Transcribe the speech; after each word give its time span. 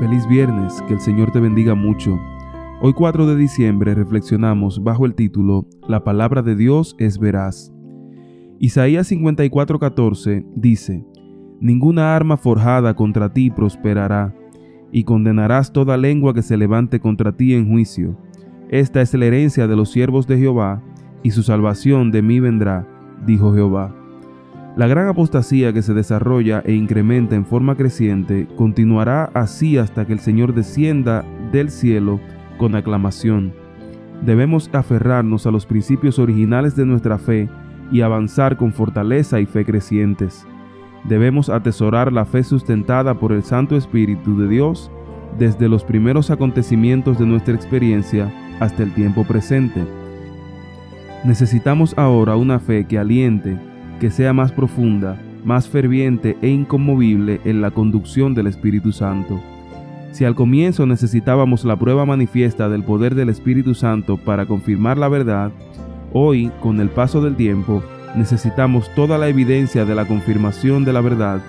Feliz 0.00 0.26
viernes, 0.26 0.82
que 0.88 0.94
el 0.94 1.00
Señor 1.00 1.30
te 1.30 1.40
bendiga 1.40 1.74
mucho. 1.74 2.18
Hoy 2.80 2.94
4 2.94 3.26
de 3.26 3.36
diciembre 3.36 3.94
reflexionamos 3.94 4.82
bajo 4.82 5.04
el 5.04 5.14
título 5.14 5.66
La 5.86 6.04
palabra 6.04 6.40
de 6.40 6.56
Dios 6.56 6.96
es 6.98 7.18
veraz. 7.18 7.70
Isaías 8.58 9.12
54:14 9.12 10.46
dice, 10.56 11.04
Ninguna 11.60 12.16
arma 12.16 12.38
forjada 12.38 12.94
contra 12.94 13.34
ti 13.34 13.50
prosperará, 13.50 14.34
y 14.90 15.04
condenarás 15.04 15.70
toda 15.70 15.98
lengua 15.98 16.32
que 16.32 16.40
se 16.40 16.56
levante 16.56 16.98
contra 16.98 17.36
ti 17.36 17.52
en 17.52 17.68
juicio. 17.68 18.16
Esta 18.70 19.02
es 19.02 19.12
la 19.12 19.26
herencia 19.26 19.66
de 19.66 19.76
los 19.76 19.90
siervos 19.90 20.26
de 20.26 20.38
Jehová, 20.38 20.82
y 21.22 21.32
su 21.32 21.42
salvación 21.42 22.10
de 22.10 22.22
mí 22.22 22.40
vendrá, 22.40 22.88
dijo 23.26 23.52
Jehová. 23.52 23.99
La 24.80 24.86
gran 24.86 25.08
apostasía 25.08 25.74
que 25.74 25.82
se 25.82 25.92
desarrolla 25.92 26.62
e 26.64 26.72
incrementa 26.72 27.36
en 27.36 27.44
forma 27.44 27.76
creciente 27.76 28.48
continuará 28.56 29.24
así 29.34 29.76
hasta 29.76 30.06
que 30.06 30.14
el 30.14 30.20
Señor 30.20 30.54
descienda 30.54 31.22
del 31.52 31.70
cielo 31.70 32.18
con 32.56 32.74
aclamación. 32.74 33.52
Debemos 34.22 34.70
aferrarnos 34.72 35.46
a 35.46 35.50
los 35.50 35.66
principios 35.66 36.18
originales 36.18 36.76
de 36.76 36.86
nuestra 36.86 37.18
fe 37.18 37.50
y 37.92 38.00
avanzar 38.00 38.56
con 38.56 38.72
fortaleza 38.72 39.38
y 39.38 39.44
fe 39.44 39.66
crecientes. 39.66 40.46
Debemos 41.04 41.50
atesorar 41.50 42.10
la 42.10 42.24
fe 42.24 42.42
sustentada 42.42 43.12
por 43.12 43.32
el 43.32 43.42
Santo 43.42 43.76
Espíritu 43.76 44.38
de 44.38 44.48
Dios 44.48 44.90
desde 45.38 45.68
los 45.68 45.84
primeros 45.84 46.30
acontecimientos 46.30 47.18
de 47.18 47.26
nuestra 47.26 47.54
experiencia 47.54 48.32
hasta 48.60 48.82
el 48.82 48.94
tiempo 48.94 49.24
presente. 49.24 49.84
Necesitamos 51.26 51.92
ahora 51.98 52.36
una 52.36 52.58
fe 52.58 52.86
que 52.86 52.98
aliente, 52.98 53.58
que 54.00 54.10
sea 54.10 54.32
más 54.32 54.50
profunda, 54.50 55.20
más 55.44 55.68
ferviente 55.68 56.36
e 56.42 56.48
inconmovible 56.48 57.40
en 57.44 57.60
la 57.60 57.70
conducción 57.70 58.34
del 58.34 58.46
Espíritu 58.46 58.90
Santo. 58.92 59.40
Si 60.12 60.24
al 60.24 60.34
comienzo 60.34 60.86
necesitábamos 60.86 61.64
la 61.64 61.76
prueba 61.76 62.04
manifiesta 62.04 62.68
del 62.68 62.82
poder 62.82 63.14
del 63.14 63.28
Espíritu 63.28 63.74
Santo 63.74 64.16
para 64.16 64.46
confirmar 64.46 64.98
la 64.98 65.08
verdad, 65.08 65.52
hoy, 66.12 66.50
con 66.60 66.80
el 66.80 66.88
paso 66.88 67.22
del 67.22 67.36
tiempo, 67.36 67.82
necesitamos 68.16 68.92
toda 68.94 69.18
la 69.18 69.28
evidencia 69.28 69.84
de 69.84 69.94
la 69.94 70.06
confirmación 70.06 70.84
de 70.84 70.92
la 70.92 71.00
verdad, 71.00 71.40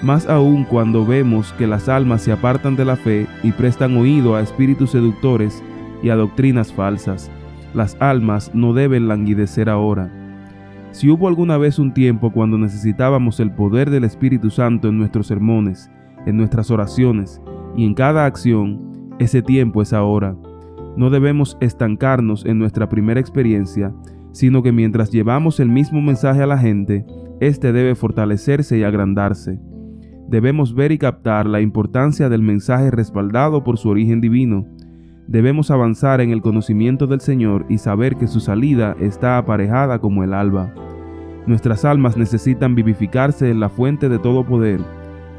más 0.00 0.28
aún 0.28 0.64
cuando 0.64 1.04
vemos 1.04 1.52
que 1.54 1.66
las 1.66 1.88
almas 1.88 2.22
se 2.22 2.32
apartan 2.32 2.76
de 2.76 2.84
la 2.84 2.96
fe 2.96 3.26
y 3.42 3.52
prestan 3.52 3.96
oído 3.96 4.36
a 4.36 4.40
espíritus 4.40 4.92
seductores 4.92 5.62
y 6.02 6.10
a 6.10 6.16
doctrinas 6.16 6.72
falsas. 6.72 7.30
Las 7.74 7.96
almas 8.00 8.52
no 8.54 8.72
deben 8.72 9.08
languidecer 9.08 9.68
ahora. 9.68 10.10
Si 10.90 11.10
hubo 11.10 11.28
alguna 11.28 11.58
vez 11.58 11.78
un 11.78 11.92
tiempo 11.92 12.32
cuando 12.32 12.56
necesitábamos 12.58 13.40
el 13.40 13.52
poder 13.52 13.90
del 13.90 14.04
Espíritu 14.04 14.50
Santo 14.50 14.88
en 14.88 14.98
nuestros 14.98 15.26
sermones, 15.26 15.90
en 16.26 16.36
nuestras 16.36 16.70
oraciones 16.70 17.42
y 17.76 17.84
en 17.84 17.94
cada 17.94 18.24
acción, 18.24 19.12
ese 19.18 19.42
tiempo 19.42 19.82
es 19.82 19.92
ahora. 19.92 20.36
No 20.96 21.10
debemos 21.10 21.56
estancarnos 21.60 22.44
en 22.46 22.58
nuestra 22.58 22.88
primera 22.88 23.20
experiencia, 23.20 23.92
sino 24.32 24.62
que 24.62 24.72
mientras 24.72 25.10
llevamos 25.10 25.60
el 25.60 25.68
mismo 25.68 26.00
mensaje 26.00 26.42
a 26.42 26.46
la 26.46 26.58
gente, 26.58 27.04
éste 27.40 27.72
debe 27.72 27.94
fortalecerse 27.94 28.78
y 28.78 28.82
agrandarse. 28.82 29.60
Debemos 30.28 30.74
ver 30.74 30.92
y 30.92 30.98
captar 30.98 31.46
la 31.46 31.60
importancia 31.60 32.28
del 32.28 32.42
mensaje 32.42 32.90
respaldado 32.90 33.62
por 33.62 33.78
su 33.78 33.88
origen 33.88 34.20
divino. 34.20 34.66
Debemos 35.28 35.70
avanzar 35.70 36.22
en 36.22 36.30
el 36.30 36.40
conocimiento 36.40 37.06
del 37.06 37.20
Señor 37.20 37.66
y 37.68 37.76
saber 37.76 38.16
que 38.16 38.26
su 38.26 38.40
salida 38.40 38.96
está 38.98 39.36
aparejada 39.36 39.98
como 39.98 40.24
el 40.24 40.32
alba. 40.32 40.72
Nuestras 41.46 41.84
almas 41.84 42.16
necesitan 42.16 42.74
vivificarse 42.74 43.50
en 43.50 43.60
la 43.60 43.68
fuente 43.68 44.08
de 44.08 44.18
todo 44.18 44.46
poder. 44.46 44.80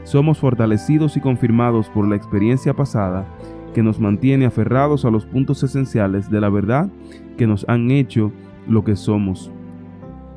Somos 0.04 0.38
fortalecidos 0.38 1.18
y 1.18 1.22
confirmados 1.22 1.90
por 1.90 2.08
la 2.08 2.16
experiencia 2.16 2.76
pasada 2.76 3.26
que 3.74 3.82
nos 3.82 4.00
mantiene 4.00 4.46
aferrados 4.46 5.06
a 5.06 5.10
los 5.10 5.26
puntos 5.26 5.64
esenciales 5.64 6.30
de 6.30 6.40
la 6.40 6.50
verdad 6.50 6.92
que 7.36 7.48
nos 7.48 7.68
han 7.68 7.90
hecho 7.90 8.32
lo 8.68 8.84
que 8.84 8.96
somos. 8.96 9.52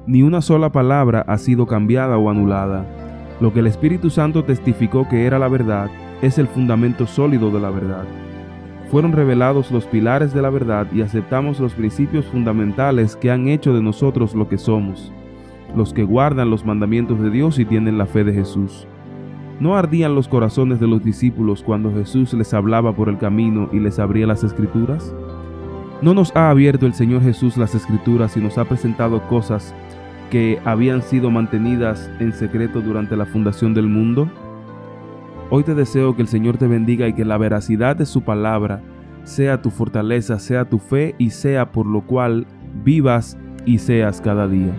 Ni 0.06 0.22
una 0.22 0.40
sola 0.40 0.72
palabra 0.72 1.26
ha 1.28 1.36
sido 1.36 1.66
cambiada 1.66 2.16
o 2.16 2.30
anulada. 2.30 2.86
Lo 3.38 3.52
que 3.52 3.60
el 3.60 3.66
Espíritu 3.66 4.08
Santo 4.08 4.44
testificó 4.44 5.06
que 5.10 5.26
era 5.26 5.38
la 5.38 5.48
verdad 5.48 5.90
es 6.22 6.38
el 6.38 6.46
fundamento 6.46 7.06
sólido 7.06 7.50
de 7.50 7.60
la 7.60 7.69
verdad. 7.69 8.06
Fueron 8.92 9.12
revelados 9.12 9.72
los 9.72 9.86
pilares 9.86 10.32
de 10.32 10.42
la 10.42 10.50
verdad 10.50 10.86
y 10.92 11.00
aceptamos 11.00 11.58
los 11.58 11.72
principios 11.72 12.26
fundamentales 12.26 13.16
que 13.16 13.32
han 13.32 13.48
hecho 13.48 13.75
de 13.75 13.82
nosotros 13.82 14.34
lo 14.34 14.48
que 14.48 14.58
somos 14.58 15.10
los 15.75 15.92
que 15.92 16.04
guardan 16.04 16.50
los 16.50 16.64
mandamientos 16.64 17.19
de 17.20 17.31
Dios 17.31 17.58
y 17.58 17.64
tienen 17.64 17.97
la 17.97 18.04
fe 18.04 18.25
de 18.25 18.34
Jesús. 18.34 18.86
¿No 19.60 19.76
ardían 19.76 20.14
los 20.14 20.28
corazones 20.28 20.81
de 20.81 20.86
los 20.86 21.02
discípulos 21.02 21.62
cuando 21.62 21.92
Jesús 21.92 22.34
les 22.34 22.52
hablaba 22.52 22.94
por 22.94 23.08
el 23.08 23.19
camino 23.19 23.70
y 23.72 23.78
les 23.78 23.98
abría 23.98 24.26
las 24.26 24.44
escrituras? 24.44 25.14
¿No 26.02 26.14
nos 26.14 26.34
ha 26.34 26.50
abierto 26.50 26.84
el 26.84 26.94
Señor 26.94 27.22
Jesús 27.22 27.56
las 27.56 27.75
escrituras 27.75 28.36
y 28.36 28.41
nos 28.41 28.58
ha 28.58 28.64
presentado 28.64 29.26
cosas 29.28 29.75
que 30.31 30.58
habían 30.64 31.00
sido 31.02 31.31
mantenidas 31.31 32.10
en 32.19 32.32
secreto 32.32 32.81
durante 32.81 33.16
la 33.16 33.25
fundación 33.25 33.72
del 33.72 33.86
mundo? 33.86 34.28
Hoy 35.54 35.64
te 35.64 35.74
deseo 35.74 36.16
que 36.16 36.22
el 36.22 36.28
Señor 36.28 36.56
te 36.56 36.66
bendiga 36.66 37.06
y 37.08 37.12
que 37.12 37.26
la 37.26 37.36
veracidad 37.36 37.94
de 37.94 38.06
su 38.06 38.22
palabra 38.22 38.80
sea 39.24 39.60
tu 39.60 39.68
fortaleza, 39.68 40.38
sea 40.38 40.64
tu 40.64 40.78
fe 40.78 41.14
y 41.18 41.28
sea 41.28 41.72
por 41.72 41.84
lo 41.84 42.06
cual 42.06 42.46
vivas 42.82 43.36
y 43.66 43.76
seas 43.76 44.22
cada 44.22 44.48
día. 44.48 44.72